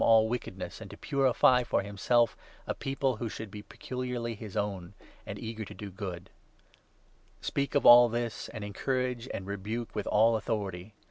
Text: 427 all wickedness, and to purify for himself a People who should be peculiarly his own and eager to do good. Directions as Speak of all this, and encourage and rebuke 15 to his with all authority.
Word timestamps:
427 0.01 0.09
all 0.15 0.27
wickedness, 0.31 0.81
and 0.81 0.89
to 0.89 0.97
purify 0.97 1.63
for 1.63 1.83
himself 1.83 2.35
a 2.65 2.73
People 2.73 3.17
who 3.17 3.29
should 3.29 3.51
be 3.51 3.61
peculiarly 3.61 4.33
his 4.33 4.57
own 4.57 4.95
and 5.27 5.37
eager 5.37 5.63
to 5.63 5.75
do 5.75 5.91
good. 5.91 6.31
Directions 7.39 7.43
as 7.43 7.45
Speak 7.45 7.75
of 7.75 7.85
all 7.85 8.09
this, 8.09 8.49
and 8.51 8.63
encourage 8.63 9.29
and 9.31 9.45
rebuke 9.45 9.89
15 9.89 9.89
to 9.89 9.89
his 9.91 9.95
with 9.97 10.07
all 10.07 10.35
authority. 10.37 10.95